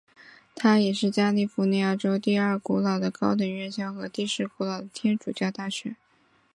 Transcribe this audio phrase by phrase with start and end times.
[0.55, 5.95] 它也是加利福尼亚州第二古老的高等院校和第十古老的天主教大学。